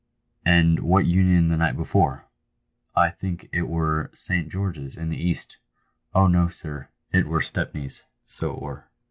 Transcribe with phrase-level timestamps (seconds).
[0.57, 2.25] "And what Union the night before
[2.95, 4.51] that ?""I think it were St.
[4.51, 5.57] Greorge's in the East.
[6.15, 7.87] Oh, no, sir, it were Stepney,
[8.25, 8.87] so it were."